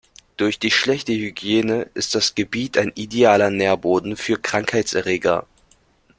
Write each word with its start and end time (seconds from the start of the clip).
Durch 0.35 0.57
die 0.57 0.71
schlechte 0.71 1.13
Hygiene 1.13 1.83
ist 1.93 2.15
das 2.15 2.33
Gebiet 2.33 2.75
ein 2.75 2.91
idealer 2.95 3.51
Nährboden 3.51 4.17
für 4.17 4.39
Krankheitserreger. 4.41 5.45